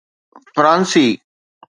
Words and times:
فرانسي 0.53 1.05